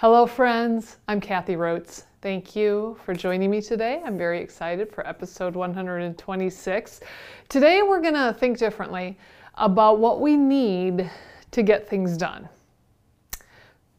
Hello, 0.00 0.26
friends. 0.26 0.98
I'm 1.08 1.20
Kathy 1.20 1.56
Rotz. 1.56 2.04
Thank 2.22 2.54
you 2.54 2.96
for 3.04 3.14
joining 3.14 3.50
me 3.50 3.60
today. 3.60 4.00
I'm 4.06 4.16
very 4.16 4.40
excited 4.40 4.92
for 4.92 5.04
episode 5.04 5.56
126. 5.56 7.00
Today, 7.48 7.82
we're 7.82 8.00
going 8.00 8.14
to 8.14 8.32
think 8.38 8.58
differently 8.58 9.18
about 9.56 9.98
what 9.98 10.20
we 10.20 10.36
need 10.36 11.10
to 11.50 11.62
get 11.64 11.88
things 11.88 12.16
done. 12.16 12.48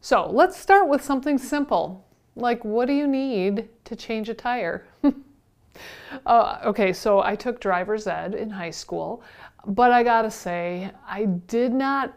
So, 0.00 0.26
let's 0.30 0.56
start 0.56 0.88
with 0.88 1.04
something 1.04 1.36
simple 1.36 2.06
like 2.34 2.64
what 2.64 2.86
do 2.86 2.94
you 2.94 3.06
need 3.06 3.68
to 3.84 3.94
change 3.94 4.30
a 4.30 4.34
tire? 4.34 4.86
uh, 6.24 6.60
okay, 6.64 6.94
so 6.94 7.20
I 7.20 7.36
took 7.36 7.60
driver's 7.60 8.06
ed 8.06 8.34
in 8.34 8.48
high 8.48 8.70
school, 8.70 9.22
but 9.66 9.92
I 9.92 10.02
gotta 10.02 10.30
say, 10.30 10.92
I 11.06 11.26
did 11.26 11.74
not 11.74 12.14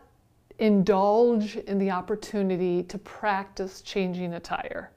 indulge 0.60 1.58
in 1.58 1.78
the 1.78 1.92
opportunity 1.92 2.84
to 2.84 2.98
practice 3.00 3.82
changing 3.82 4.34
a 4.34 4.40
tire, 4.40 4.92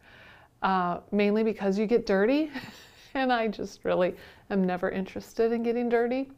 uh, 0.62 0.98
mainly 1.12 1.42
because 1.42 1.78
you 1.78 1.86
get 1.86 2.06
dirty, 2.06 2.50
and 3.14 3.32
I 3.32 3.48
just 3.48 3.84
really 3.84 4.14
am 4.50 4.64
never 4.64 4.90
interested 4.90 5.52
in 5.52 5.62
getting 5.62 5.88
dirty. 5.88 6.30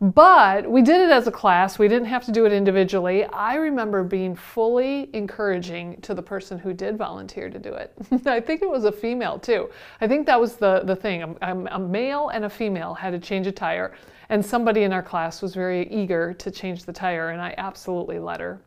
But 0.00 0.70
we 0.70 0.82
did 0.82 1.00
it 1.00 1.10
as 1.10 1.26
a 1.26 1.32
class. 1.32 1.78
We 1.78 1.88
didn't 1.88 2.08
have 2.08 2.24
to 2.26 2.32
do 2.32 2.44
it 2.44 2.52
individually. 2.52 3.24
I 3.24 3.54
remember 3.54 4.04
being 4.04 4.36
fully 4.36 5.08
encouraging 5.14 6.00
to 6.02 6.12
the 6.12 6.22
person 6.22 6.58
who 6.58 6.74
did 6.74 6.98
volunteer 6.98 7.48
to 7.48 7.58
do 7.58 7.72
it. 7.72 7.94
I 8.26 8.40
think 8.40 8.60
it 8.60 8.68
was 8.68 8.84
a 8.84 8.92
female 8.92 9.38
too. 9.38 9.70
I 10.02 10.06
think 10.06 10.26
that 10.26 10.38
was 10.38 10.56
the, 10.56 10.82
the 10.84 10.96
thing. 10.96 11.22
A, 11.40 11.64
a, 11.70 11.78
male 11.78 12.28
and 12.28 12.44
a 12.44 12.50
female 12.50 12.92
had 12.92 13.10
to 13.12 13.18
change 13.18 13.46
a 13.46 13.52
tire, 13.52 13.94
and 14.28 14.44
somebody 14.44 14.82
in 14.82 14.92
our 14.92 15.02
class 15.02 15.42
was 15.42 15.54
very 15.54 15.88
eager 15.88 16.34
to 16.34 16.50
change 16.50 16.84
the 16.84 16.92
tire, 16.92 17.30
and 17.30 17.40
I 17.40 17.54
absolutely 17.58 18.18
let 18.18 18.40
her. 18.40 18.60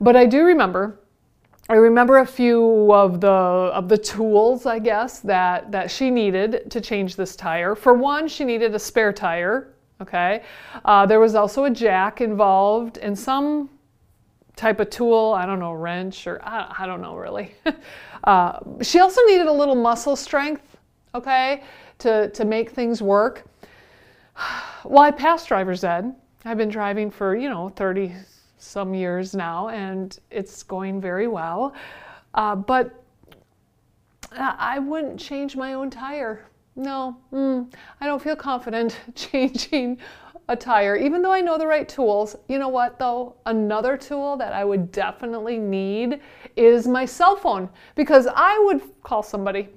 But 0.00 0.16
I 0.16 0.26
do 0.26 0.44
remember 0.44 0.98
I 1.68 1.76
remember 1.76 2.18
a 2.18 2.26
few 2.26 2.92
of 2.92 3.20
the 3.20 3.28
of 3.28 3.88
the 3.88 3.96
tools, 3.96 4.66
I 4.66 4.78
guess, 4.80 5.20
that 5.20 5.70
that 5.70 5.90
she 5.90 6.10
needed 6.10 6.70
to 6.70 6.80
change 6.80 7.14
this 7.16 7.36
tire. 7.36 7.74
For 7.76 7.94
one, 7.94 8.26
she 8.26 8.44
needed 8.44 8.74
a 8.74 8.78
spare 8.78 9.12
tire 9.12 9.72
okay? 10.02 10.42
Uh, 10.84 11.06
there 11.06 11.20
was 11.20 11.34
also 11.34 11.64
a 11.64 11.70
jack 11.70 12.20
involved 12.20 12.98
and 12.98 13.18
some 13.18 13.70
type 14.56 14.80
of 14.80 14.90
tool, 14.90 15.34
I 15.36 15.46
don't 15.46 15.58
know, 15.58 15.72
wrench 15.72 16.26
or 16.26 16.44
I, 16.44 16.74
I 16.80 16.86
don't 16.86 17.00
know 17.00 17.16
really. 17.16 17.54
uh, 18.24 18.58
she 18.82 19.00
also 19.00 19.20
needed 19.26 19.46
a 19.46 19.52
little 19.52 19.74
muscle 19.74 20.16
strength, 20.16 20.76
okay, 21.14 21.62
to, 21.98 22.28
to 22.30 22.44
make 22.44 22.70
things 22.70 23.00
work. 23.00 23.44
Well, 24.84 25.02
I 25.02 25.12
passed 25.12 25.46
driver's 25.46 25.84
ed. 25.84 26.12
I've 26.44 26.56
been 26.56 26.68
driving 26.68 27.08
for, 27.08 27.36
you 27.36 27.48
know, 27.48 27.68
30 27.68 28.12
some 28.58 28.94
years 28.94 29.32
now 29.32 29.68
and 29.68 30.18
it's 30.28 30.64
going 30.64 31.00
very 31.00 31.28
well. 31.28 31.72
Uh, 32.34 32.56
but 32.56 33.04
I 34.32 34.80
wouldn't 34.80 35.20
change 35.20 35.54
my 35.54 35.74
own 35.74 35.88
tire 35.88 36.46
no, 36.76 37.16
mm, 37.32 37.70
I 38.00 38.06
don't 38.06 38.22
feel 38.22 38.36
confident 38.36 38.98
changing 39.14 39.98
a 40.48 40.56
tire, 40.56 40.96
even 40.96 41.22
though 41.22 41.32
I 41.32 41.40
know 41.40 41.58
the 41.58 41.66
right 41.66 41.88
tools. 41.88 42.34
You 42.48 42.58
know 42.58 42.68
what, 42.68 42.98
though? 42.98 43.36
Another 43.46 43.96
tool 43.96 44.36
that 44.38 44.52
I 44.52 44.64
would 44.64 44.90
definitely 44.90 45.58
need 45.58 46.20
is 46.56 46.88
my 46.88 47.04
cell 47.04 47.36
phone 47.36 47.68
because 47.94 48.26
I 48.34 48.58
would 48.66 48.82
call 49.02 49.22
somebody, 49.22 49.68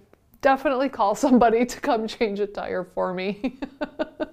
definitely 0.42 0.90
call 0.90 1.16
somebody 1.16 1.66
to 1.66 1.80
come 1.82 2.08
change 2.08 2.40
a 2.40 2.48
tire 2.48 2.84
for 2.84 3.14
me. 3.14 3.60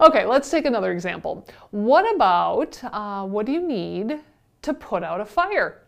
okay, 0.00 0.24
let's 0.24 0.50
take 0.50 0.64
another 0.64 0.92
example. 0.92 1.46
What 1.70 2.12
about 2.14 2.82
uh, 2.84 3.24
what 3.26 3.46
do 3.46 3.52
you 3.52 3.66
need 3.66 4.20
to 4.62 4.74
put 4.74 5.02
out 5.02 5.20
a 5.20 5.24
fire? 5.24 5.82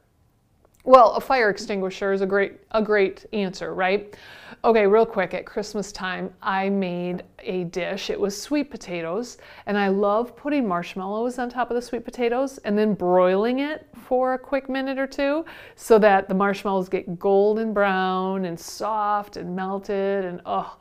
Well, 0.84 1.12
a 1.12 1.20
fire 1.20 1.48
extinguisher 1.48 2.12
is 2.12 2.22
a 2.22 2.26
great 2.26 2.58
a 2.72 2.82
great 2.82 3.24
answer, 3.32 3.72
right? 3.72 4.16
Okay, 4.64 4.84
real 4.84 5.06
quick, 5.06 5.32
at 5.32 5.46
Christmas 5.46 5.92
time, 5.92 6.32
I 6.42 6.68
made 6.68 7.22
a 7.38 7.64
dish. 7.64 8.10
It 8.10 8.18
was 8.18 8.40
sweet 8.40 8.68
potatoes, 8.68 9.38
and 9.66 9.78
I 9.78 9.88
love 9.88 10.36
putting 10.36 10.66
marshmallows 10.66 11.38
on 11.38 11.48
top 11.50 11.70
of 11.70 11.76
the 11.76 11.82
sweet 11.82 12.04
potatoes 12.04 12.58
and 12.58 12.76
then 12.76 12.94
broiling 12.94 13.60
it 13.60 13.86
for 13.94 14.34
a 14.34 14.38
quick 14.38 14.68
minute 14.68 14.98
or 14.98 15.06
two 15.06 15.44
so 15.76 16.00
that 16.00 16.28
the 16.28 16.34
marshmallows 16.34 16.88
get 16.88 17.16
golden 17.16 17.72
brown 17.72 18.44
and 18.44 18.58
soft 18.58 19.36
and 19.36 19.54
melted 19.54 20.24
and 20.24 20.40
oh, 20.46 20.76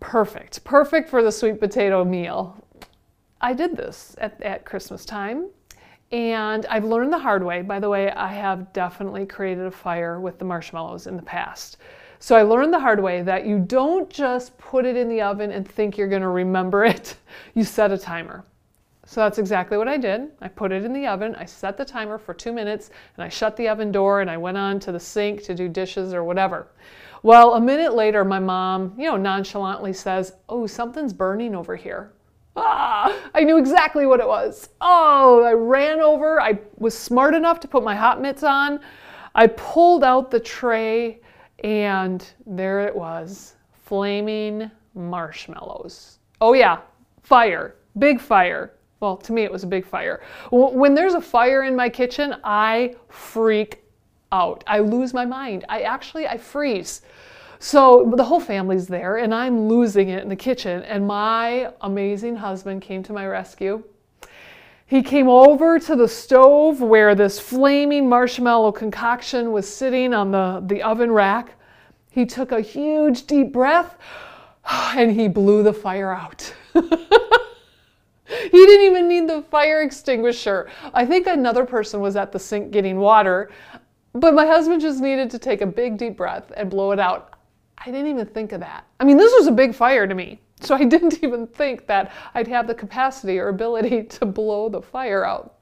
perfect. 0.00 0.64
Perfect 0.64 1.08
for 1.08 1.22
the 1.22 1.30
sweet 1.30 1.60
potato 1.60 2.04
meal. 2.04 2.62
I 3.40 3.54
did 3.54 3.76
this 3.76 4.16
at, 4.18 4.40
at 4.42 4.64
Christmas 4.64 5.04
time 5.04 5.48
and 6.12 6.66
I've 6.66 6.84
learned 6.84 7.12
the 7.12 7.18
hard 7.18 7.44
way. 7.44 7.62
By 7.62 7.78
the 7.78 7.88
way, 7.88 8.10
I 8.10 8.28
have 8.28 8.72
definitely 8.72 9.26
created 9.26 9.66
a 9.66 9.70
fire 9.70 10.20
with 10.20 10.38
the 10.38 10.44
marshmallows 10.44 11.06
in 11.06 11.16
the 11.16 11.22
past. 11.22 11.76
So 12.18 12.36
I 12.36 12.42
learned 12.42 12.74
the 12.74 12.80
hard 12.80 13.00
way 13.00 13.22
that 13.22 13.46
you 13.46 13.58
don't 13.58 14.10
just 14.10 14.56
put 14.58 14.84
it 14.84 14.96
in 14.96 15.08
the 15.08 15.22
oven 15.22 15.52
and 15.52 15.66
think 15.66 15.96
you're 15.96 16.08
going 16.08 16.22
to 16.22 16.28
remember 16.28 16.84
it. 16.86 17.16
You 17.54 17.64
set 17.64 17.92
a 17.92 17.98
timer. 17.98 18.44
So 19.06 19.22
that's 19.22 19.38
exactly 19.38 19.78
what 19.78 19.88
I 19.88 19.96
did. 19.96 20.30
I 20.40 20.48
put 20.48 20.70
it 20.70 20.84
in 20.84 20.92
the 20.92 21.06
oven, 21.06 21.34
I 21.34 21.44
set 21.44 21.76
the 21.76 21.84
timer 21.84 22.18
for 22.18 22.32
two 22.32 22.52
minutes, 22.52 22.90
and 23.16 23.24
I 23.24 23.28
shut 23.28 23.56
the 23.56 23.68
oven 23.68 23.90
door 23.90 24.20
and 24.20 24.30
I 24.30 24.36
went 24.36 24.56
on 24.56 24.78
to 24.80 24.92
the 24.92 25.00
sink 25.00 25.42
to 25.44 25.54
do 25.54 25.68
dishes 25.68 26.12
or 26.14 26.22
whatever. 26.22 26.68
Well, 27.22 27.54
a 27.54 27.60
minute 27.60 27.94
later, 27.94 28.24
my 28.24 28.38
mom, 28.38 28.94
you 28.96 29.04
know, 29.04 29.16
nonchalantly 29.16 29.92
says, 29.92 30.34
Oh, 30.48 30.66
something's 30.66 31.12
burning 31.12 31.54
over 31.54 31.76
here. 31.76 32.12
Ah, 32.56 33.14
I 33.34 33.44
knew 33.44 33.58
exactly 33.58 34.06
what 34.06 34.20
it 34.20 34.26
was. 34.26 34.70
Oh, 34.80 35.44
I 35.44 35.52
ran 35.52 36.00
over. 36.00 36.40
I 36.40 36.58
was 36.78 36.96
smart 36.96 37.34
enough 37.34 37.60
to 37.60 37.68
put 37.68 37.84
my 37.84 37.94
hot 37.94 38.20
mitts 38.20 38.42
on. 38.42 38.80
I 39.34 39.46
pulled 39.48 40.02
out 40.02 40.30
the 40.30 40.40
tray, 40.40 41.20
and 41.62 42.26
there 42.46 42.80
it 42.80 42.94
was 42.94 43.54
flaming 43.84 44.70
marshmallows. 44.94 46.18
Oh, 46.40 46.54
yeah, 46.54 46.80
fire, 47.22 47.76
big 47.98 48.20
fire. 48.20 48.72
Well, 48.98 49.16
to 49.18 49.32
me, 49.32 49.44
it 49.44 49.52
was 49.52 49.62
a 49.62 49.66
big 49.66 49.86
fire. 49.86 50.22
When 50.50 50.94
there's 50.94 51.14
a 51.14 51.20
fire 51.20 51.62
in 51.62 51.76
my 51.76 51.88
kitchen, 51.88 52.36
I 52.44 52.96
freak 53.08 53.84
out. 54.32 54.64
I 54.66 54.78
lose 54.80 55.12
my 55.12 55.24
mind. 55.24 55.64
I 55.68 55.82
actually, 55.82 56.26
I 56.26 56.38
freeze. 56.38 57.02
So 57.58 58.12
the 58.16 58.24
whole 58.24 58.40
family's 58.40 58.86
there, 58.86 59.18
and 59.18 59.34
I'm 59.34 59.68
losing 59.68 60.08
it 60.08 60.22
in 60.22 60.28
the 60.28 60.36
kitchen. 60.36 60.82
And 60.84 61.06
my 61.06 61.72
amazing 61.82 62.36
husband 62.36 62.80
came 62.80 63.02
to 63.02 63.12
my 63.12 63.26
rescue. 63.26 63.82
He 64.86 65.02
came 65.02 65.28
over 65.28 65.78
to 65.78 65.94
the 65.94 66.08
stove 66.08 66.80
where 66.80 67.14
this 67.14 67.38
flaming 67.38 68.08
marshmallow 68.08 68.72
concoction 68.72 69.52
was 69.52 69.72
sitting 69.72 70.12
on 70.14 70.32
the, 70.32 70.62
the 70.66 70.82
oven 70.82 71.12
rack. 71.12 71.54
He 72.10 72.26
took 72.26 72.50
a 72.50 72.60
huge 72.60 73.26
deep 73.26 73.52
breath 73.52 73.96
and 74.96 75.12
he 75.12 75.28
blew 75.28 75.62
the 75.62 75.72
fire 75.72 76.12
out. 76.12 76.52
he 76.74 78.50
didn't 78.50 78.86
even 78.86 79.06
need 79.06 79.28
the 79.28 79.42
fire 79.42 79.82
extinguisher. 79.82 80.68
I 80.92 81.06
think 81.06 81.26
another 81.26 81.64
person 81.64 82.00
was 82.00 82.16
at 82.16 82.32
the 82.32 82.38
sink 82.38 82.72
getting 82.72 82.98
water, 82.98 83.50
but 84.12 84.34
my 84.34 84.46
husband 84.46 84.80
just 84.80 85.00
needed 85.00 85.30
to 85.30 85.38
take 85.38 85.60
a 85.60 85.66
big 85.66 85.96
deep 85.96 86.16
breath 86.16 86.50
and 86.56 86.70
blow 86.70 86.90
it 86.92 86.98
out. 86.98 87.34
I 87.78 87.86
didn't 87.86 88.08
even 88.08 88.26
think 88.26 88.52
of 88.52 88.60
that. 88.60 88.84
I 88.98 89.04
mean, 89.04 89.16
this 89.16 89.32
was 89.32 89.46
a 89.46 89.52
big 89.52 89.74
fire 89.74 90.06
to 90.06 90.14
me. 90.14 90.40
So 90.60 90.74
I 90.74 90.84
didn't 90.94 91.22
even 91.22 91.46
think 91.46 91.86
that 91.86 92.12
I'd 92.34 92.48
have 92.48 92.66
the 92.66 92.74
capacity 92.74 93.38
or 93.38 93.48
ability 93.48 94.02
to 94.18 94.26
blow 94.26 94.68
the 94.68 94.82
fire 94.82 95.24
out. 95.24 95.56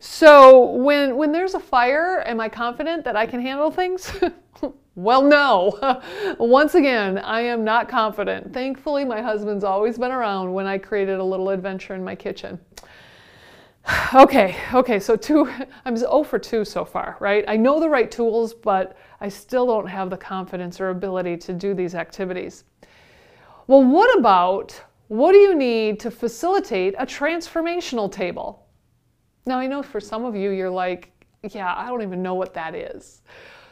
So 0.00 0.64
when 0.72 1.16
when 1.16 1.32
there's 1.32 1.54
a 1.54 1.60
fire, 1.60 2.22
am 2.24 2.40
I 2.40 2.48
confident 2.48 3.04
that 3.04 3.16
I 3.16 3.26
can 3.26 3.40
handle 3.40 3.70
things? 3.70 4.12
well, 4.94 5.22
no. 5.22 6.00
Once 6.38 6.76
again, 6.76 7.18
I 7.18 7.40
am 7.40 7.64
not 7.64 7.88
confident. 7.88 8.52
Thankfully, 8.52 9.04
my 9.04 9.20
husband's 9.20 9.64
always 9.64 9.98
been 9.98 10.12
around 10.12 10.52
when 10.52 10.66
I 10.66 10.78
created 10.78 11.18
a 11.18 11.24
little 11.24 11.50
adventure 11.50 11.96
in 11.96 12.04
my 12.04 12.14
kitchen. 12.14 12.60
Okay, 14.14 14.56
okay, 14.72 14.98
so 14.98 15.16
two, 15.16 15.50
I'm 15.84 15.96
0 15.96 16.22
for 16.22 16.38
2 16.38 16.64
so 16.64 16.84
far, 16.84 17.16
right? 17.20 17.44
I 17.46 17.56
know 17.56 17.78
the 17.80 17.88
right 17.88 18.10
tools, 18.10 18.54
but 18.54 18.96
I 19.20 19.28
still 19.28 19.66
don't 19.66 19.86
have 19.86 20.10
the 20.10 20.16
confidence 20.16 20.80
or 20.80 20.90
ability 20.90 21.36
to 21.38 21.52
do 21.52 21.74
these 21.74 21.94
activities. 21.94 22.64
Well, 23.66 23.84
what 23.84 24.18
about 24.18 24.80
what 25.08 25.32
do 25.32 25.38
you 25.38 25.54
need 25.54 26.00
to 26.00 26.10
facilitate 26.10 26.94
a 26.98 27.06
transformational 27.06 28.10
table? 28.10 28.66
Now, 29.46 29.58
I 29.58 29.66
know 29.66 29.82
for 29.82 30.00
some 30.00 30.24
of 30.24 30.36
you, 30.36 30.50
you're 30.50 30.70
like, 30.70 31.10
yeah, 31.50 31.74
I 31.76 31.88
don't 31.88 32.02
even 32.02 32.22
know 32.22 32.34
what 32.34 32.52
that 32.54 32.74
is. 32.74 33.22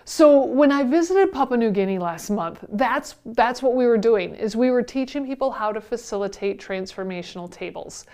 So 0.04 0.44
when 0.44 0.70
I 0.70 0.84
visited 0.84 1.32
Papua 1.32 1.58
New 1.58 1.70
Guinea 1.70 1.98
last 1.98 2.30
month, 2.30 2.64
that's 2.70 3.16
that's 3.24 3.60
what 3.60 3.74
we 3.74 3.86
were 3.86 3.98
doing 3.98 4.34
is 4.36 4.54
we 4.54 4.70
were 4.70 4.82
teaching 4.82 5.26
people 5.26 5.50
how 5.50 5.72
to 5.72 5.80
facilitate 5.80 6.60
transformational 6.60 7.50
tables. 7.50 8.06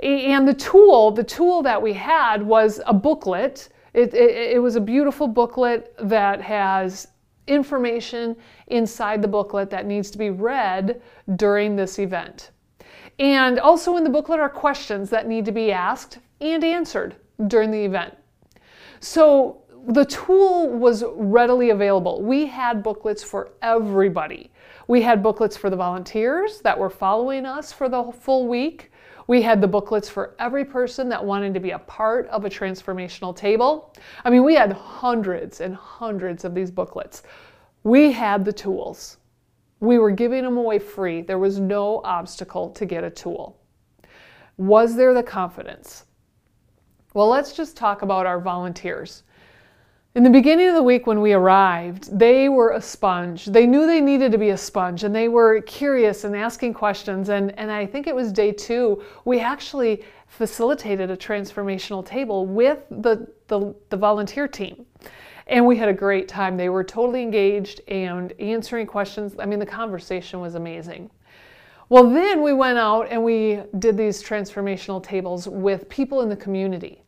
And 0.00 0.46
the 0.46 0.54
tool, 0.54 1.10
the 1.10 1.24
tool 1.24 1.62
that 1.62 1.80
we 1.80 1.92
had 1.92 2.42
was 2.42 2.80
a 2.86 2.94
booklet. 2.94 3.68
It, 3.94 4.12
it, 4.14 4.54
it 4.56 4.62
was 4.62 4.76
a 4.76 4.80
beautiful 4.80 5.26
booklet 5.26 5.94
that 5.98 6.40
has 6.42 7.08
information 7.46 8.36
inside 8.66 9.22
the 9.22 9.28
booklet 9.28 9.70
that 9.70 9.86
needs 9.86 10.10
to 10.10 10.18
be 10.18 10.30
read 10.30 11.00
during 11.36 11.76
this 11.76 11.98
event. 11.98 12.50
And 13.18 13.58
also 13.58 13.96
in 13.96 14.04
the 14.04 14.10
booklet 14.10 14.40
are 14.40 14.50
questions 14.50 15.08
that 15.10 15.26
need 15.26 15.44
to 15.46 15.52
be 15.52 15.72
asked 15.72 16.18
and 16.40 16.62
answered 16.62 17.16
during 17.46 17.70
the 17.70 17.82
event. 17.82 18.14
So 19.00 19.62
the 19.88 20.04
tool 20.04 20.68
was 20.68 21.04
readily 21.14 21.70
available. 21.70 22.20
We 22.20 22.46
had 22.46 22.82
booklets 22.82 23.22
for 23.22 23.52
everybody. 23.62 24.50
We 24.88 25.02
had 25.02 25.22
booklets 25.22 25.56
for 25.56 25.70
the 25.70 25.76
volunteers 25.76 26.60
that 26.60 26.78
were 26.78 26.90
following 26.90 27.46
us 27.46 27.72
for 27.72 27.88
the 27.88 28.12
full 28.12 28.46
week. 28.46 28.90
We 29.28 29.42
had 29.42 29.60
the 29.60 29.66
booklets 29.66 30.08
for 30.08 30.34
every 30.38 30.64
person 30.64 31.08
that 31.08 31.24
wanted 31.24 31.52
to 31.54 31.60
be 31.60 31.72
a 31.72 31.78
part 31.80 32.28
of 32.28 32.44
a 32.44 32.50
transformational 32.50 33.34
table. 33.34 33.92
I 34.24 34.30
mean, 34.30 34.44
we 34.44 34.54
had 34.54 34.72
hundreds 34.72 35.60
and 35.60 35.74
hundreds 35.74 36.44
of 36.44 36.54
these 36.54 36.70
booklets. 36.70 37.22
We 37.82 38.12
had 38.12 38.44
the 38.44 38.52
tools. 38.52 39.16
We 39.80 39.98
were 39.98 40.10
giving 40.10 40.44
them 40.44 40.56
away 40.56 40.78
free. 40.78 41.22
There 41.22 41.38
was 41.38 41.58
no 41.58 42.00
obstacle 42.04 42.70
to 42.70 42.86
get 42.86 43.04
a 43.04 43.10
tool. 43.10 43.58
Was 44.56 44.96
there 44.96 45.12
the 45.12 45.22
confidence? 45.22 46.04
Well, 47.12 47.28
let's 47.28 47.52
just 47.52 47.76
talk 47.76 48.02
about 48.02 48.26
our 48.26 48.40
volunteers. 48.40 49.24
In 50.16 50.22
the 50.22 50.30
beginning 50.30 50.68
of 50.68 50.74
the 50.74 50.82
week 50.82 51.06
when 51.06 51.20
we 51.20 51.34
arrived, 51.34 52.18
they 52.18 52.48
were 52.48 52.70
a 52.70 52.80
sponge. 52.80 53.44
They 53.44 53.66
knew 53.66 53.86
they 53.86 54.00
needed 54.00 54.32
to 54.32 54.38
be 54.38 54.48
a 54.48 54.56
sponge 54.56 55.04
and 55.04 55.14
they 55.14 55.28
were 55.28 55.60
curious 55.60 56.24
and 56.24 56.34
asking 56.34 56.72
questions. 56.72 57.28
And, 57.28 57.52
and 57.58 57.70
I 57.70 57.84
think 57.84 58.06
it 58.06 58.14
was 58.14 58.32
day 58.32 58.50
two, 58.50 59.02
we 59.26 59.40
actually 59.40 60.02
facilitated 60.26 61.10
a 61.10 61.18
transformational 61.18 62.02
table 62.02 62.46
with 62.46 62.78
the, 62.90 63.28
the, 63.48 63.74
the 63.90 63.96
volunteer 63.98 64.48
team. 64.48 64.86
And 65.48 65.66
we 65.66 65.76
had 65.76 65.90
a 65.90 65.92
great 65.92 66.28
time. 66.28 66.56
They 66.56 66.70
were 66.70 66.82
totally 66.82 67.20
engaged 67.20 67.82
and 67.86 68.32
answering 68.40 68.86
questions. 68.86 69.34
I 69.38 69.44
mean, 69.44 69.58
the 69.58 69.66
conversation 69.66 70.40
was 70.40 70.54
amazing. 70.54 71.10
Well, 71.90 72.08
then 72.08 72.40
we 72.40 72.54
went 72.54 72.78
out 72.78 73.08
and 73.10 73.22
we 73.22 73.60
did 73.78 73.98
these 73.98 74.22
transformational 74.22 75.02
tables 75.02 75.46
with 75.46 75.90
people 75.90 76.22
in 76.22 76.30
the 76.30 76.36
community. 76.36 77.02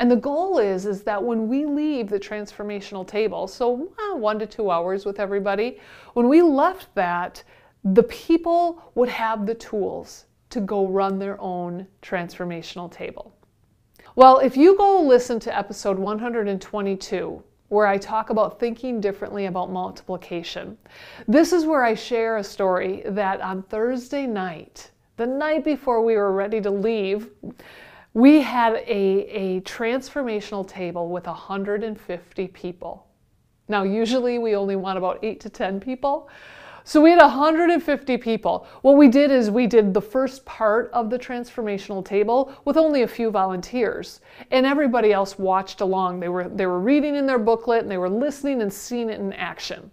And 0.00 0.10
the 0.10 0.16
goal 0.16 0.58
is, 0.58 0.86
is 0.86 1.02
that 1.02 1.22
when 1.22 1.48
we 1.48 1.66
leave 1.66 2.08
the 2.08 2.18
transformational 2.18 3.06
table, 3.06 3.46
so 3.46 3.92
uh, 3.98 4.16
one 4.16 4.38
to 4.40 4.46
two 4.46 4.70
hours 4.70 5.06
with 5.06 5.20
everybody, 5.20 5.78
when 6.14 6.28
we 6.28 6.42
left 6.42 6.92
that, 6.94 7.42
the 7.84 8.02
people 8.04 8.82
would 8.94 9.08
have 9.08 9.46
the 9.46 9.54
tools 9.54 10.24
to 10.50 10.60
go 10.60 10.86
run 10.86 11.18
their 11.18 11.40
own 11.40 11.86
transformational 12.02 12.90
table. 12.90 13.34
Well, 14.16 14.38
if 14.38 14.56
you 14.56 14.76
go 14.76 15.00
listen 15.00 15.40
to 15.40 15.56
episode 15.56 15.98
122, 15.98 17.42
where 17.68 17.86
I 17.86 17.98
talk 17.98 18.30
about 18.30 18.60
thinking 18.60 19.00
differently 19.00 19.46
about 19.46 19.70
multiplication, 19.70 20.78
this 21.26 21.52
is 21.52 21.66
where 21.66 21.82
I 21.82 21.94
share 21.94 22.36
a 22.36 22.44
story 22.44 23.02
that 23.06 23.40
on 23.40 23.62
Thursday 23.64 24.26
night, 24.26 24.90
the 25.16 25.26
night 25.26 25.64
before 25.64 26.04
we 26.04 26.16
were 26.16 26.32
ready 26.32 26.60
to 26.60 26.70
leave, 26.70 27.30
we 28.14 28.40
had 28.40 28.74
a, 28.74 29.26
a 29.26 29.60
transformational 29.62 30.66
table 30.66 31.08
with 31.08 31.26
150 31.26 32.48
people. 32.48 33.08
Now, 33.66 33.82
usually 33.82 34.38
we 34.38 34.54
only 34.54 34.76
want 34.76 34.98
about 34.98 35.18
8 35.22 35.40
to 35.40 35.50
10 35.50 35.80
people. 35.80 36.28
So 36.86 37.00
we 37.00 37.10
had 37.10 37.20
150 37.20 38.18
people. 38.18 38.68
What 38.82 38.96
we 38.96 39.08
did 39.08 39.32
is 39.32 39.50
we 39.50 39.66
did 39.66 39.92
the 39.92 40.02
first 40.02 40.44
part 40.44 40.90
of 40.92 41.10
the 41.10 41.18
transformational 41.18 42.04
table 42.04 42.52
with 42.66 42.76
only 42.76 43.02
a 43.02 43.08
few 43.08 43.30
volunteers, 43.30 44.20
and 44.50 44.66
everybody 44.66 45.12
else 45.12 45.38
watched 45.38 45.80
along. 45.80 46.20
They 46.20 46.28
were, 46.28 46.48
they 46.48 46.66
were 46.66 46.80
reading 46.80 47.16
in 47.16 47.26
their 47.26 47.38
booklet 47.38 47.82
and 47.82 47.90
they 47.90 47.98
were 47.98 48.10
listening 48.10 48.60
and 48.62 48.72
seeing 48.72 49.08
it 49.08 49.18
in 49.18 49.32
action. 49.32 49.90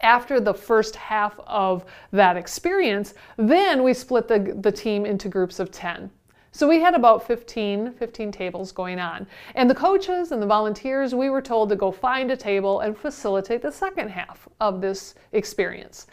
After 0.00 0.40
the 0.40 0.54
first 0.54 0.96
half 0.96 1.38
of 1.46 1.84
that 2.12 2.36
experience, 2.36 3.14
then 3.36 3.82
we 3.82 3.92
split 3.92 4.26
the, 4.28 4.56
the 4.60 4.72
team 4.72 5.04
into 5.04 5.28
groups 5.28 5.60
of 5.60 5.70
10. 5.70 6.10
So 6.58 6.66
we 6.66 6.80
had 6.80 6.94
about 6.94 7.24
15, 7.24 7.92
15 7.92 8.32
tables 8.32 8.72
going 8.72 8.98
on. 8.98 9.28
And 9.54 9.70
the 9.70 9.76
coaches 9.76 10.32
and 10.32 10.42
the 10.42 10.46
volunteers, 10.46 11.14
we 11.14 11.30
were 11.30 11.40
told 11.40 11.68
to 11.68 11.76
go 11.76 11.92
find 11.92 12.32
a 12.32 12.36
table 12.36 12.80
and 12.80 12.98
facilitate 12.98 13.62
the 13.62 13.70
second 13.70 14.08
half 14.08 14.48
of 14.58 14.80
this 14.80 15.14
experience. 15.30 16.08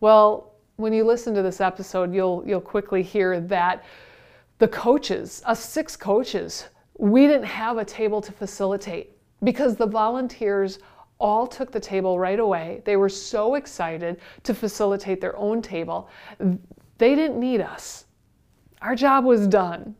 Well, 0.00 0.54
when 0.76 0.94
you 0.94 1.04
listen 1.04 1.34
to 1.34 1.42
this 1.42 1.60
episode, 1.60 2.14
you'll 2.14 2.42
you'll 2.46 2.62
quickly 2.62 3.02
hear 3.02 3.40
that 3.40 3.84
the 4.56 4.68
coaches, 4.68 5.42
us 5.44 5.62
six 5.62 5.98
coaches, 5.98 6.68
we 6.96 7.26
didn't 7.26 7.44
have 7.44 7.76
a 7.76 7.84
table 7.84 8.22
to 8.22 8.32
facilitate 8.32 9.18
because 9.44 9.76
the 9.76 9.86
volunteers 9.86 10.78
all 11.18 11.46
took 11.46 11.70
the 11.70 11.78
table 11.78 12.18
right 12.18 12.40
away. 12.40 12.80
They 12.86 12.96
were 12.96 13.10
so 13.10 13.56
excited 13.56 14.18
to 14.44 14.54
facilitate 14.54 15.20
their 15.20 15.36
own 15.36 15.60
table. 15.60 16.08
They 16.96 17.14
didn't 17.14 17.38
need 17.38 17.60
us 17.60 18.06
our 18.82 18.94
job 18.94 19.24
was 19.24 19.46
done. 19.46 19.94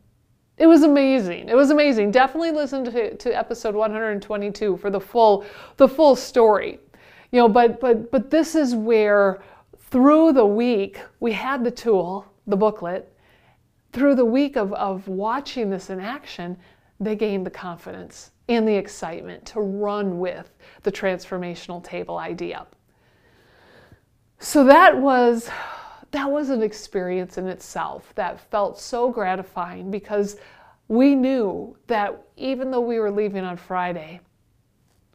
It 0.57 0.67
was 0.67 0.83
amazing. 0.83 1.49
It 1.49 1.55
was 1.55 1.71
amazing. 1.71 2.11
Definitely 2.11 2.51
listen 2.51 2.83
to, 2.85 3.15
to 3.15 3.37
episode 3.37 3.73
122 3.73 4.77
for 4.77 4.89
the 4.89 4.99
full 4.99 5.45
the 5.77 5.87
full 5.87 6.15
story. 6.15 6.79
You 7.31 7.39
know, 7.39 7.49
but 7.49 7.79
but 7.79 8.11
but 8.11 8.29
this 8.29 8.55
is 8.55 8.75
where 8.75 9.41
through 9.89 10.33
the 10.33 10.45
week 10.45 10.99
we 11.19 11.31
had 11.31 11.63
the 11.63 11.71
tool, 11.71 12.25
the 12.47 12.57
booklet. 12.57 13.07
Through 13.91 14.15
the 14.15 14.25
week 14.25 14.55
of, 14.55 14.71
of 14.73 15.07
watching 15.07 15.69
this 15.69 15.89
in 15.89 15.99
action, 15.99 16.57
they 16.99 17.15
gained 17.15 17.45
the 17.45 17.51
confidence 17.51 18.31
and 18.47 18.67
the 18.67 18.75
excitement 18.75 19.45
to 19.47 19.61
run 19.61 20.19
with 20.19 20.53
the 20.83 20.91
transformational 20.91 21.83
table 21.83 22.17
idea. 22.17 22.67
So 24.39 24.63
that 24.63 24.97
was 24.97 25.49
that 26.11 26.29
was 26.29 26.49
an 26.49 26.61
experience 26.61 27.37
in 27.37 27.47
itself 27.47 28.13
that 28.15 28.39
felt 28.51 28.79
so 28.79 29.09
gratifying 29.09 29.89
because 29.89 30.37
we 30.87 31.15
knew 31.15 31.77
that 31.87 32.21
even 32.35 32.69
though 32.69 32.81
we 32.81 32.99
were 32.99 33.11
leaving 33.11 33.45
on 33.45 33.55
Friday, 33.55 34.19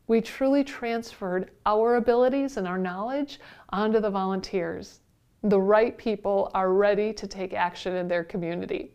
we 0.06 0.20
truly 0.20 0.64
transferred 0.64 1.50
our 1.66 1.96
abilities 1.96 2.56
and 2.56 2.66
our 2.66 2.78
knowledge 2.78 3.40
onto 3.70 4.00
the 4.00 4.08
volunteers. 4.08 5.00
The 5.43 5.60
right 5.60 5.96
people 5.98 6.50
are 6.54 6.72
ready 6.72 7.12
to 7.12 7.26
take 7.26 7.52
action 7.52 7.94
in 7.94 8.08
their 8.08 8.25
community. 8.25 8.92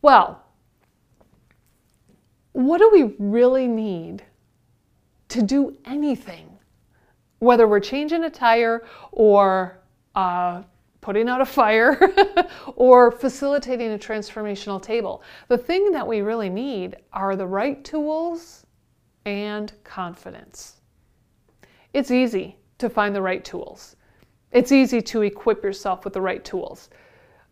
Well, 0.00 0.42
what 2.52 2.78
do 2.78 2.90
we 2.92 3.14
really 3.18 3.68
need 3.68 4.24
to 5.28 5.42
do 5.42 5.76
anything? 5.84 6.48
Whether 7.38 7.68
we're 7.68 7.80
changing 7.80 8.24
a 8.24 8.30
tire 8.30 8.84
or 9.12 9.81
uh, 10.14 10.62
putting 11.00 11.28
out 11.28 11.40
a 11.40 11.46
fire 11.46 11.98
or 12.76 13.10
facilitating 13.10 13.92
a 13.92 13.98
transformational 13.98 14.80
table. 14.80 15.22
The 15.48 15.58
thing 15.58 15.90
that 15.92 16.06
we 16.06 16.20
really 16.20 16.48
need 16.48 16.96
are 17.12 17.36
the 17.36 17.46
right 17.46 17.84
tools 17.84 18.64
and 19.24 19.72
confidence. 19.84 20.80
It's 21.92 22.10
easy 22.10 22.56
to 22.78 22.88
find 22.88 23.14
the 23.14 23.22
right 23.22 23.44
tools. 23.44 23.96
It's 24.52 24.72
easy 24.72 25.00
to 25.02 25.22
equip 25.22 25.62
yourself 25.62 26.04
with 26.04 26.14
the 26.14 26.20
right 26.20 26.44
tools. 26.44 26.90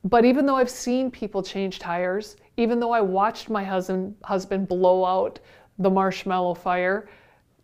But 0.04 0.24
even 0.24 0.46
though 0.46 0.56
I've 0.56 0.70
seen 0.70 1.10
people 1.10 1.42
change 1.42 1.78
tires, 1.78 2.36
even 2.56 2.80
though 2.80 2.92
I 2.92 3.00
watched 3.00 3.50
my 3.50 3.64
husband, 3.64 4.14
husband 4.24 4.68
blow 4.68 5.04
out 5.04 5.40
the 5.78 5.90
marshmallow 5.90 6.54
fire, 6.54 7.08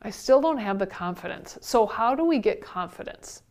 I 0.03 0.11
still 0.11 0.41
don't 0.41 0.59
have 0.59 0.79
the 0.79 0.87
confidence. 0.87 1.59
So, 1.61 1.87
how 1.87 2.15
do 2.15 2.25
we 2.25 2.39
get 2.39 2.61
confidence? 2.61 3.43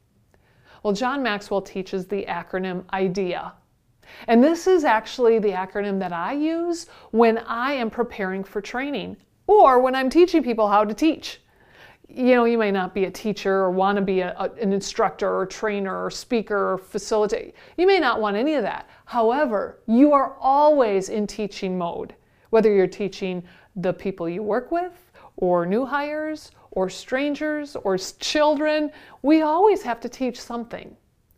Well, 0.86 0.94
John 0.94 1.24
Maxwell 1.24 1.64
teaches 1.64 2.06
the 2.06 2.26
acronym 2.26 2.84
IDEA. 2.94 3.54
And 4.28 4.44
this 4.44 4.68
is 4.68 4.84
actually 4.84 5.40
the 5.40 5.50
acronym 5.50 5.98
that 5.98 6.14
I 6.14 6.34
use 6.34 6.86
when 7.10 7.40
I 7.40 7.74
am 7.74 7.90
preparing 7.90 8.44
for 8.44 8.62
training 8.62 9.18
or 9.48 9.80
when 9.80 9.96
I'm 9.96 10.12
teaching 10.12 10.44
people 10.44 10.68
how 10.68 10.86
to 10.86 10.94
teach. 10.94 11.42
You 12.08 12.36
know, 12.36 12.46
you 12.46 12.60
may 12.60 12.70
not 12.70 12.94
be 12.94 13.06
a 13.06 13.10
teacher 13.10 13.52
or 13.52 13.72
want 13.72 13.96
to 13.96 14.04
be 14.04 14.20
a, 14.20 14.36
a, 14.38 14.52
an 14.62 14.74
instructor 14.74 15.36
or 15.36 15.48
trainer 15.48 16.06
or 16.06 16.12
speaker 16.12 16.74
or 16.74 16.78
facilitator. 16.78 17.54
You 17.78 17.88
may 17.88 17.98
not 17.98 18.22
want 18.22 18.38
any 18.38 18.54
of 18.54 18.62
that. 18.62 18.88
However, 19.06 19.80
you 19.88 20.14
are 20.14 20.36
always 20.40 21.10
in 21.10 21.26
teaching 21.26 21.80
mode, 21.80 22.14
whether 22.52 22.72
you're 22.72 22.86
teaching 22.86 23.42
the 23.76 23.92
people 23.92 24.30
you 24.30 24.44
work 24.44 24.72
with 24.72 25.12
or 25.38 25.66
new 25.66 25.84
hires 25.84 26.52
or 26.76 26.90
strangers 26.90 27.76
or 27.76 27.98
children, 27.98 28.92
we 29.22 29.42
always 29.42 29.82
have 29.82 30.00
to 30.02 30.10
teach 30.10 30.40
something. 30.40 30.96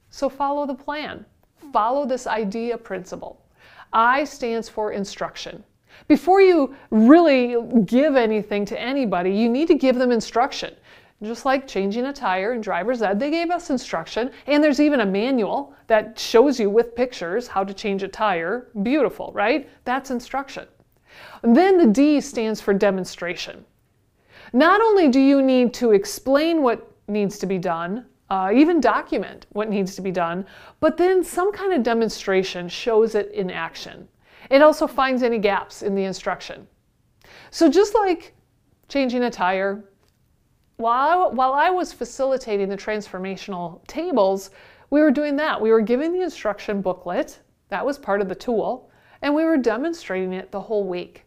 So 0.10 0.28
follow 0.30 0.66
the 0.66 0.76
plan. 0.76 1.26
Follow 1.72 2.06
this 2.06 2.28
idea 2.28 2.78
principle. 2.78 3.46
I 3.94 4.24
stands 4.26 4.68
for 4.68 4.92
instruction. 4.92 5.64
Before 6.08 6.42
you 6.42 6.76
really 6.92 7.56
give 7.86 8.16
anything 8.16 8.66
to 8.66 8.80
anybody, 8.80 9.32
you 9.32 9.50
need 9.50 9.68
to 9.68 9.76
give 9.76 9.96
them 9.96 10.12
instruction. 10.12 10.76
Just 11.24 11.46
like 11.46 11.68
changing 11.68 12.06
a 12.06 12.14
tire 12.14 12.54
in 12.54 12.62
driver's 12.62 13.02
ed, 13.02 13.20
they 13.20 13.32
gave 13.32 13.50
us 13.50 13.72
instruction, 13.72 14.30
and 14.46 14.64
there's 14.64 14.80
even 14.80 15.00
a 15.00 15.06
manual 15.06 15.74
that 15.88 16.20
shows 16.20 16.60
you 16.60 16.70
with 16.70 16.96
pictures 16.96 17.48
how 17.48 17.64
to 17.64 17.74
change 17.74 18.04
a 18.04 18.08
tire. 18.08 18.68
Beautiful, 18.84 19.32
right? 19.34 19.68
That's 19.84 20.12
instruction. 20.12 20.68
Then 21.42 21.80
the 21.80 21.88
D 21.88 22.22
stands 22.22 22.62
for 22.62 22.74
demonstration. 22.74 23.66
Not 24.54 24.82
only 24.82 25.10
do 25.10 25.20
you 25.20 25.42
need 25.42 25.74
to 25.76 25.92
explain 25.92 26.62
what 26.62 26.92
needs 27.08 27.38
to 27.40 27.46
be 27.46 27.58
done, 27.58 28.06
uh, 28.30 28.52
even 28.54 28.82
document 28.82 29.46
what 29.52 29.70
needs 29.70 29.96
to 29.96 30.02
be 30.02 30.12
done, 30.12 30.46
but 30.80 30.98
then 30.98 31.24
some 31.24 31.52
kind 31.52 31.74
of 31.74 31.84
demonstration 31.84 32.68
shows 32.68 33.16
it 33.16 33.32
in 33.32 33.50
action. 33.50 34.08
It 34.50 34.62
also 34.62 34.88
finds 34.88 35.24
any 35.24 35.38
gaps 35.38 35.82
in 35.82 35.96
the 35.96 36.04
instruction. 36.04 36.68
So 37.52 37.70
just 37.70 37.96
like 37.96 38.34
changing 38.88 39.24
a 39.24 39.32
tire. 39.32 39.84
While 40.78 41.08
I, 41.08 41.34
while 41.34 41.54
I 41.54 41.70
was 41.70 41.92
facilitating 41.92 42.70
the 42.70 42.78
transformational 42.78 43.86
tables, 43.88 44.52
we 44.90 45.02
were 45.02 45.12
doing 45.12 45.36
that. 45.38 45.60
We 45.60 45.72
were 45.72 45.82
giving 45.82 46.14
the 46.14 46.22
instruction 46.22 46.82
booklet, 46.82 47.40
that 47.70 47.86
was 47.86 47.98
part 47.98 48.22
of 48.22 48.30
the 48.30 48.36
tool, 48.36 48.90
and 49.22 49.34
we 49.34 49.44
were 49.44 49.58
demonstrating 49.58 50.34
it 50.34 50.52
the 50.52 50.62
whole 50.62 50.88
week. 50.88 51.26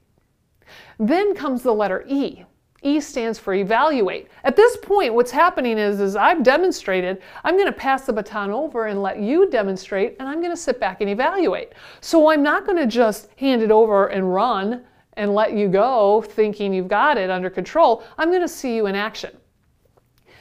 Then 0.98 1.34
comes 1.34 1.62
the 1.62 1.74
letter 1.74 2.04
E. 2.06 2.44
E 2.82 3.00
stands 3.00 3.38
for 3.38 3.52
evaluate. 3.52 4.28
At 4.44 4.56
this 4.56 4.76
point, 4.78 5.14
what's 5.14 5.30
happening 5.30 5.76
is, 5.76 6.00
is 6.00 6.16
I've 6.16 6.42
demonstrated, 6.42 7.20
I'm 7.44 7.56
going 7.56 7.66
to 7.66 7.72
pass 7.72 8.06
the 8.06 8.12
baton 8.12 8.50
over 8.50 8.86
and 8.86 9.02
let 9.02 9.18
you 9.18 9.50
demonstrate, 9.50 10.16
and 10.18 10.28
I'm 10.28 10.40
going 10.40 10.52
to 10.52 10.56
sit 10.56 10.80
back 10.80 11.00
and 11.00 11.10
evaluate. 11.10 11.72
So 12.00 12.30
I'm 12.30 12.42
not 12.42 12.64
going 12.64 12.78
to 12.78 12.86
just 12.86 13.28
hand 13.36 13.62
it 13.62 13.70
over 13.70 14.06
and 14.06 14.32
run 14.32 14.84
and 15.14 15.34
let 15.34 15.52
you 15.52 15.68
go 15.68 16.22
thinking 16.22 16.72
you've 16.72 16.88
got 16.88 17.18
it 17.18 17.28
under 17.28 17.50
control. 17.50 18.02
I'm 18.16 18.30
going 18.30 18.40
to 18.40 18.48
see 18.48 18.76
you 18.76 18.86
in 18.86 18.94
action. 18.94 19.36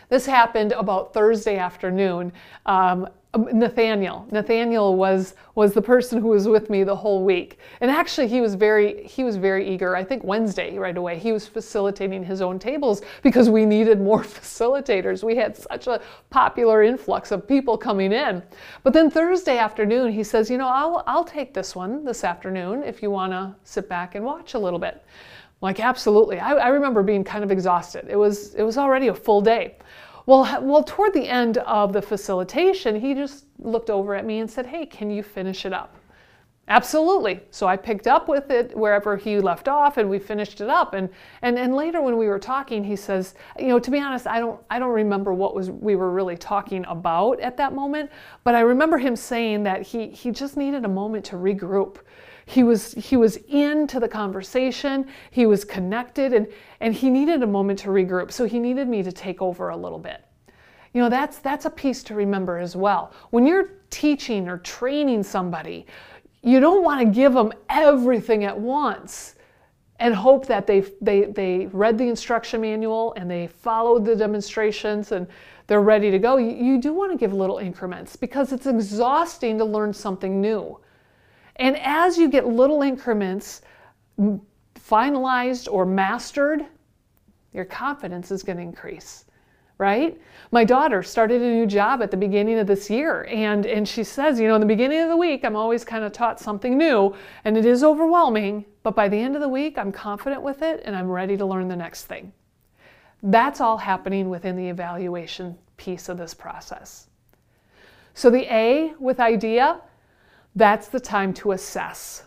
This 0.08 0.26
happened 0.26 0.72
about 0.72 1.14
Thursday 1.14 1.58
afternoon. 1.58 2.32
Um, 2.66 3.08
Um, 3.36 3.48
Nathaniel. 3.54 4.28
Nathaniel 4.32 4.96
was 4.96 5.36
was 5.54 5.74
the 5.74 5.82
person 5.84 6.20
who 6.20 6.30
was 6.30 6.48
with 6.48 6.72
me 6.72 6.84
the 6.84 6.96
whole 6.96 7.24
week, 7.24 7.60
and 7.80 7.92
actually 7.92 8.28
he 8.28 8.42
was 8.42 8.56
very 8.56 9.04
he 9.04 9.24
was 9.24 9.36
very 9.36 9.70
eager. 9.70 9.96
I 9.96 10.04
think 10.04 10.24
Wednesday 10.24 10.80
right 10.80 10.98
away 10.98 11.20
he 11.20 11.32
was 11.32 11.46
facilitating 11.48 12.24
his 12.24 12.42
own 12.42 12.58
tables 12.58 13.04
because 13.22 13.48
we 13.48 13.68
needed 13.68 14.02
more 14.02 14.24
facilitators. 14.38 15.24
We 15.24 15.36
had 15.36 15.56
such 15.56 15.86
a 15.86 16.02
popular 16.32 16.82
influx 16.82 17.32
of 17.32 17.48
people 17.48 17.78
coming 17.78 18.14
in. 18.14 18.42
But 18.82 18.94
then 18.94 19.12
Thursday 19.12 19.60
afternoon 19.60 20.12
he 20.12 20.24
says, 20.24 20.50
you 20.50 20.58
know, 20.58 20.68
I'll 20.68 21.04
I'll 21.06 21.24
take 21.24 21.54
this 21.54 21.76
one 21.76 22.04
this 22.04 22.24
afternoon 22.24 22.82
if 22.82 23.04
you 23.04 23.12
want 23.12 23.34
to 23.34 23.56
sit 23.64 23.88
back 23.88 24.16
and 24.16 24.26
watch 24.26 24.56
a 24.56 24.60
little 24.60 24.80
bit. 24.80 25.04
Like 25.62 25.80
absolutely. 25.80 26.40
I, 26.40 26.54
I 26.54 26.68
remember 26.70 27.04
being 27.04 27.24
kind 27.24 27.44
of 27.44 27.52
exhausted. 27.52 28.08
It 28.10 28.16
was 28.16 28.56
it 28.56 28.64
was 28.64 28.80
already 28.80 29.10
a 29.10 29.14
full 29.14 29.42
day. 29.42 29.76
Well, 30.30 30.62
well, 30.62 30.84
toward 30.84 31.14
the 31.16 31.28
end 31.28 31.58
of 31.58 31.92
the 31.92 32.04
facilitation, 32.04 33.02
he 33.02 33.16
just 33.16 33.46
looked 33.58 33.90
over 33.90 34.14
at 34.14 34.28
me 34.28 34.38
and 34.38 34.48
said, 34.48 34.68
Hey, 34.68 34.86
can 34.86 35.10
you 35.10 35.24
finish 35.24 35.66
it 35.66 35.74
up? 35.74 35.96
Absolutely. 36.68 37.40
So 37.50 37.66
I 37.66 37.76
picked 37.76 38.06
up 38.06 38.28
with 38.28 38.52
it 38.52 38.78
wherever 38.78 39.18
he 39.18 39.40
left 39.40 39.68
off 39.68 39.98
and 39.98 40.08
we 40.08 40.20
finished 40.20 40.62
it 40.62 40.70
up. 40.70 40.94
And, 40.94 41.10
and, 41.42 41.58
and 41.58 41.74
later 41.74 42.00
when 42.04 42.16
we 42.16 42.28
were 42.28 42.38
talking, 42.38 42.84
he 42.84 42.96
says, 42.96 43.34
you 43.58 43.70
know, 43.70 43.80
to 43.80 43.90
be 43.90 44.00
honest, 44.00 44.28
I 44.28 44.40
don't, 44.40 44.62
I 44.70 44.78
don't 44.78 44.94
remember 44.94 45.34
what 45.34 45.56
was 45.56 45.72
we 45.72 45.96
were 45.96 46.12
really 46.12 46.38
talking 46.38 46.86
about 46.88 47.40
at 47.40 47.58
that 47.58 47.74
moment, 47.74 48.12
but 48.44 48.54
I 48.54 48.60
remember 48.60 49.00
him 49.00 49.16
saying 49.16 49.64
that 49.64 49.82
he, 49.82 50.10
he 50.10 50.30
just 50.30 50.58
needed 50.58 50.86
a 50.86 50.90
moment 50.90 51.26
to 51.26 51.38
regroup 51.38 52.02
he 52.50 52.64
was 52.64 52.94
he 52.94 53.16
was 53.16 53.38
into 53.48 54.00
the 54.00 54.08
conversation 54.08 55.08
he 55.30 55.46
was 55.46 55.64
connected 55.64 56.34
and 56.34 56.48
and 56.80 56.96
he 56.96 57.10
needed 57.10 57.44
a 57.44 57.48
moment 57.48 57.78
to 57.78 57.90
regroup 57.90 58.32
so 58.32 58.46
he 58.46 58.60
needed 58.60 58.88
me 58.88 59.04
to 59.04 59.12
take 59.12 59.42
over 59.42 59.70
a 59.70 59.78
little 59.78 60.00
bit 60.00 60.26
you 60.94 61.02
know 61.02 61.10
that's 61.10 61.38
that's 61.40 61.66
a 61.66 61.70
piece 61.70 62.02
to 62.02 62.16
remember 62.16 62.58
as 62.58 62.76
well 62.76 63.14
when 63.30 63.46
you're 63.46 63.70
teaching 63.92 64.48
or 64.48 64.58
training 64.58 65.22
somebody 65.22 65.86
you 66.42 66.60
don't 66.60 66.84
want 66.84 67.00
to 67.00 67.06
give 67.06 67.34
them 67.34 67.52
everything 67.70 68.46
at 68.46 68.58
once 68.58 69.36
and 70.00 70.16
hope 70.16 70.46
that 70.48 70.66
they, 70.66 70.80
they, 71.02 71.26
they 71.26 71.68
read 71.68 71.98
the 71.98 72.08
instruction 72.08 72.62
manual 72.62 73.14
and 73.18 73.30
they 73.30 73.48
followed 73.48 74.06
the 74.06 74.16
demonstrations 74.16 75.12
and 75.12 75.28
they're 75.68 75.82
ready 75.82 76.10
to 76.10 76.18
go. 76.18 76.38
You, 76.38 76.52
you 76.52 76.82
do 76.82 76.94
want 76.94 77.12
to 77.12 77.18
give 77.18 77.34
little 77.34 77.58
increments 77.58 78.16
because 78.16 78.54
it's 78.54 78.66
exhausting 78.66 79.58
to 79.58 79.66
learn 79.66 79.94
something 79.94 80.40
new. 80.40 80.80
And 81.60 81.78
as 81.78 82.18
you 82.18 82.30
get 82.30 82.48
little 82.48 82.82
increments 82.82 83.62
finalized 84.76 85.72
or 85.72 85.86
mastered, 85.86 86.66
your 87.54 87.66
confidence 87.66 88.32
is 88.32 88.44
going 88.44 88.58
to 88.58 88.64
increase 88.64 89.26
right? 89.80 90.20
My 90.52 90.66
daughter 90.66 91.02
started 91.02 91.42
a 91.42 91.52
new 91.52 91.66
job 91.66 92.02
at 92.04 92.12
the 92.12 92.18
beginning 92.18 92.60
of 92.60 92.68
this 92.68 92.90
year, 92.90 93.26
and, 93.30 93.66
and 93.66 93.88
she 93.88 94.04
says, 94.04 94.40
you 94.40 94.48
know, 94.48 94.56
in 94.56 94.62
the 94.62 94.68
beginning 94.68 95.00
of 95.00 95.10
the 95.10 95.18
week, 95.18 95.46
I'm 95.46 95.56
always 95.56 95.86
kind 95.86 96.04
of 96.04 96.12
taught 96.12 96.40
something 96.40 96.78
new, 96.78 97.16
and 97.46 97.58
it 97.58 97.66
is 97.66 97.82
overwhelming, 97.82 98.66
but 98.84 98.94
by 98.94 99.08
the 99.08 99.18
end 99.18 99.36
of 99.36 99.42
the 99.42 99.48
week, 99.48 99.78
I'm 99.78 99.92
confident 99.92 100.42
with 100.42 100.62
it 100.62 100.82
and 100.86 100.96
I'm 100.96 101.10
ready 101.10 101.38
to 101.38 101.46
learn 101.46 101.70
the 101.70 101.76
next 101.76 102.06
thing. 102.06 102.34
That's 103.24 103.62
all 103.62 103.78
happening 103.78 104.30
within 104.30 104.56
the 104.56 104.68
evaluation 104.68 105.58
piece 105.78 106.10
of 106.10 106.18
this 106.18 106.34
process. 106.34 107.08
So 108.14 108.30
the 108.30 108.54
A 108.54 108.94
with 109.00 109.20
idea, 109.20 109.80
that's 110.60 110.90
the 110.90 111.00
time 111.00 111.34
to 111.36 111.54
assess. 111.54 112.24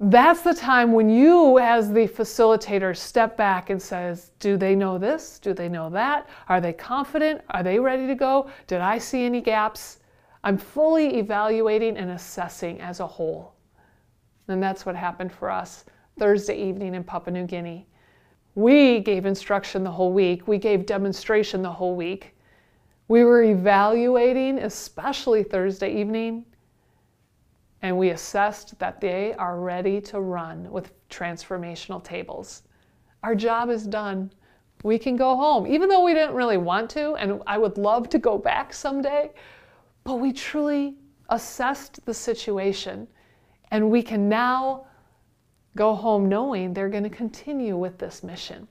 That's 0.00 0.42
the 0.42 0.54
time 0.54 0.92
when 0.92 1.08
you, 1.08 1.58
as 1.58 1.90
the 1.92 2.06
facilitator, 2.06 2.96
step 2.96 3.36
back 3.36 3.70
and 3.70 3.80
says, 3.80 4.32
Do 4.38 4.56
they 4.56 4.74
know 4.74 4.98
this? 4.98 5.38
Do 5.38 5.54
they 5.54 5.68
know 5.68 5.88
that? 5.90 6.28
Are 6.48 6.60
they 6.60 6.72
confident? 6.72 7.42
Are 7.50 7.62
they 7.62 7.78
ready 7.78 8.06
to 8.06 8.14
go? 8.14 8.50
Did 8.66 8.80
I 8.80 8.98
see 8.98 9.24
any 9.24 9.40
gaps? 9.40 9.98
I'm 10.44 10.58
fully 10.58 11.18
evaluating 11.18 11.96
and 11.96 12.10
assessing 12.10 12.80
as 12.80 13.00
a 13.00 13.06
whole. 13.06 13.54
And 14.48 14.62
that's 14.62 14.86
what 14.86 14.96
happened 14.96 15.32
for 15.32 15.50
us 15.50 15.84
Thursday 16.18 16.56
evening 16.56 16.94
in 16.94 17.04
Papua 17.04 17.32
New 17.32 17.46
Guinea. 17.46 17.86
We 18.54 19.00
gave 19.00 19.26
instruction 19.26 19.84
the 19.84 19.90
whole 19.90 20.12
week, 20.12 20.48
we 20.48 20.56
gave 20.58 20.86
demonstration 20.86 21.62
the 21.62 21.72
whole 21.72 21.94
week. 21.94 22.34
We 23.08 23.22
were 23.24 23.42
evaluating, 23.42 24.58
especially 24.58 25.42
Thursday 25.42 25.94
evening 25.94 26.44
and 27.82 27.96
we 27.96 28.10
assessed 28.10 28.78
that 28.78 29.00
they 29.00 29.34
are 29.34 29.60
ready 29.60 30.00
to 30.00 30.20
run 30.20 30.70
with 30.70 30.92
transformational 31.08 32.02
tables. 32.02 32.62
Our 33.22 33.34
job 33.34 33.70
is 33.70 33.86
done. 33.86 34.32
We 34.82 34.98
can 34.98 35.16
go 35.16 35.36
home, 35.36 35.66
even 35.66 35.88
though 35.88 36.04
we 36.04 36.14
didn't 36.14 36.34
really 36.34 36.58
want 36.58 36.90
to, 36.90 37.14
and 37.14 37.42
I 37.46 37.58
would 37.58 37.78
love 37.78 38.08
to 38.10 38.18
go 38.18 38.38
back 38.38 38.72
someday, 38.72 39.30
but 40.04 40.16
we 40.16 40.32
truly 40.32 40.96
assessed 41.30 42.04
the 42.06 42.14
situation, 42.14 43.08
and 43.70 43.90
we 43.90 44.02
can 44.02 44.28
now 44.28 44.86
go 45.76 45.94
home 45.94 46.28
knowing 46.28 46.72
they're 46.72 46.88
going 46.88 47.02
to 47.02 47.10
continue 47.10 47.76
with 47.76 47.98
this 47.98 48.22
mission. 48.22 48.68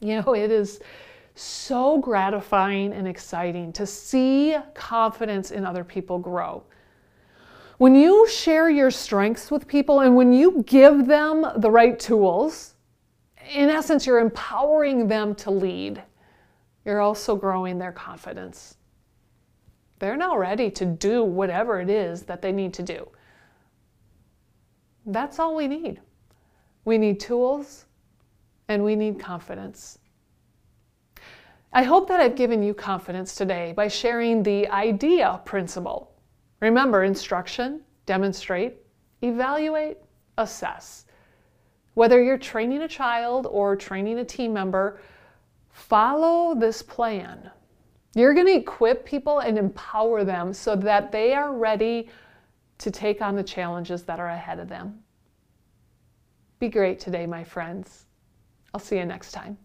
You 0.00 0.20
know, 0.20 0.34
it 0.34 0.50
is 0.50 0.80
so 1.34 1.98
gratifying 1.98 2.92
and 2.92 3.08
exciting 3.08 3.72
to 3.72 3.86
see 3.86 4.56
confidence 4.74 5.50
in 5.50 5.64
other 5.64 5.82
people 5.82 6.18
grow. 6.18 6.62
When 7.78 7.94
you 7.94 8.28
share 8.28 8.70
your 8.70 8.90
strengths 8.90 9.50
with 9.50 9.66
people 9.66 10.00
and 10.00 10.14
when 10.14 10.32
you 10.32 10.62
give 10.66 11.06
them 11.06 11.44
the 11.56 11.70
right 11.70 11.98
tools, 11.98 12.74
in 13.52 13.68
essence, 13.68 14.06
you're 14.06 14.20
empowering 14.20 15.08
them 15.08 15.34
to 15.36 15.50
lead. 15.50 16.02
You're 16.84 17.00
also 17.00 17.34
growing 17.34 17.78
their 17.78 17.92
confidence. 17.92 18.76
They're 19.98 20.16
now 20.16 20.36
ready 20.36 20.70
to 20.72 20.84
do 20.84 21.24
whatever 21.24 21.80
it 21.80 21.90
is 21.90 22.22
that 22.22 22.42
they 22.42 22.52
need 22.52 22.74
to 22.74 22.82
do. 22.82 23.08
That's 25.06 25.38
all 25.38 25.56
we 25.56 25.66
need. 25.66 26.00
We 26.84 26.98
need 26.98 27.20
tools 27.20 27.86
and 28.68 28.84
we 28.84 28.94
need 28.94 29.18
confidence. 29.18 29.98
I 31.72 31.82
hope 31.82 32.06
that 32.08 32.20
I've 32.20 32.36
given 32.36 32.62
you 32.62 32.72
confidence 32.72 33.34
today 33.34 33.72
by 33.76 33.88
sharing 33.88 34.42
the 34.42 34.68
idea 34.68 35.40
principle 35.44 36.13
Remember 36.64 37.04
instruction, 37.04 37.82
demonstrate, 38.06 38.76
evaluate, 39.20 39.98
assess. 40.38 41.04
Whether 41.92 42.22
you're 42.22 42.38
training 42.38 42.80
a 42.80 42.88
child 42.88 43.46
or 43.50 43.76
training 43.76 44.18
a 44.18 44.24
team 44.24 44.54
member, 44.54 44.98
follow 45.68 46.54
this 46.54 46.80
plan. 46.80 47.50
You're 48.14 48.32
going 48.32 48.46
to 48.46 48.56
equip 48.56 49.04
people 49.04 49.40
and 49.40 49.58
empower 49.58 50.24
them 50.24 50.54
so 50.54 50.74
that 50.76 51.12
they 51.12 51.34
are 51.34 51.52
ready 51.52 52.08
to 52.78 52.90
take 52.90 53.20
on 53.20 53.36
the 53.36 53.42
challenges 53.42 54.04
that 54.04 54.18
are 54.18 54.30
ahead 54.30 54.58
of 54.58 54.70
them. 54.70 55.00
Be 56.60 56.70
great 56.70 56.98
today, 56.98 57.26
my 57.26 57.44
friends. 57.44 58.06
I'll 58.72 58.80
see 58.80 58.96
you 58.96 59.04
next 59.04 59.32
time. 59.32 59.58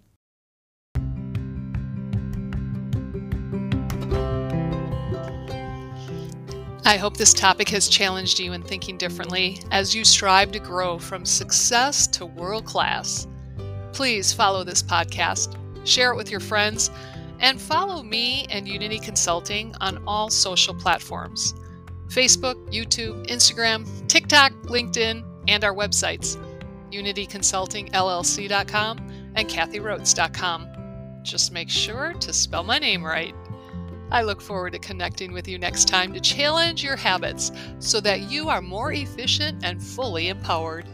I 6.90 6.98
hope 6.98 7.16
this 7.18 7.34
topic 7.36 7.70
has 7.70 7.88
challenged 7.88 8.40
you 8.40 8.54
in 8.54 8.64
thinking 8.64 8.98
differently 8.98 9.62
as 9.70 9.94
you 9.94 10.04
strive 10.04 10.52
to 10.54 10.60
grow 10.60 10.98
from 10.98 11.24
success 11.24 12.08
to 12.08 12.26
world 12.26 12.66
class. 12.66 13.28
Please 13.94 14.34
follow 14.34 14.64
this 14.64 14.82
podcast, 14.82 15.56
share 15.86 16.12
it 16.12 16.16
with 16.16 16.32
your 16.32 16.40
friends, 16.40 16.90
and 17.42 17.62
follow 17.62 18.02
me 18.02 18.48
and 18.50 18.68
Unity 18.68 18.98
Consulting 18.98 19.76
on 19.82 20.04
all 20.08 20.32
social 20.32 20.74
platforms 20.74 21.54
Facebook, 22.08 22.56
YouTube, 22.74 23.24
Instagram, 23.28 23.86
TikTok, 24.08 24.52
LinkedIn, 24.64 25.24
and 25.48 25.64
our 25.64 25.76
websites 25.76 26.44
unityconsultingllc.com 26.92 28.98
and 29.36 29.48
kathyrotz.com. 29.48 30.68
Just 31.22 31.52
make 31.52 31.70
sure 31.70 32.14
to 32.14 32.34
spell 32.34 32.64
my 32.64 32.80
name 32.80 33.06
right. 33.06 33.36
I 34.12 34.24
look 34.24 34.42
forward 34.42 34.74
to 34.74 34.80
connecting 34.80 35.34
with 35.34 35.48
you 35.48 35.60
next 35.60 35.88
time 35.88 36.14
to 36.14 36.20
challenge 36.20 36.84
your 36.84 36.96
habits 36.96 37.52
so 37.78 38.00
that 38.02 38.32
you 38.32 38.50
are 38.50 38.62
more 38.62 38.92
efficient 38.92 39.64
and 39.64 39.82
fully 39.82 40.30
empowered. 40.30 40.86